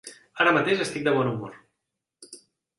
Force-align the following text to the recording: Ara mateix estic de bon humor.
Ara 0.45 0.53
mateix 0.55 0.81
estic 0.85 1.05
de 1.09 1.15
bon 1.19 1.31
humor. 1.35 1.55